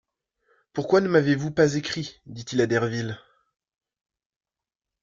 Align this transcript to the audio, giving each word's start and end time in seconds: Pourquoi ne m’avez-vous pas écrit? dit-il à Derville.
Pourquoi 0.73 0.99
ne 0.99 1.07
m’avez-vous 1.07 1.51
pas 1.51 1.75
écrit? 1.75 2.21
dit-il 2.25 2.59
à 2.61 2.65
Derville. 2.65 3.19